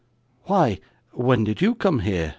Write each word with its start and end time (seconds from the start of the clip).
'Why, 0.45 0.79
when 1.11 1.43
did 1.43 1.61
you 1.61 1.75
come 1.75 1.99
here? 1.99 2.29